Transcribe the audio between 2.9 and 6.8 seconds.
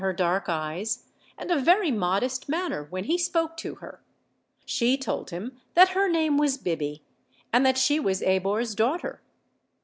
he spoke to her. She told him that her name was